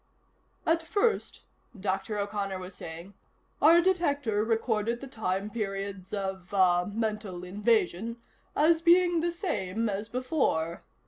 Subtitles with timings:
[0.65, 1.43] "At first,"
[1.79, 2.17] Dr.
[2.17, 3.13] O'Connor was saying,
[3.61, 8.17] "our detector recorded the time periods of ah mental invasion
[8.55, 10.81] as being the same as before.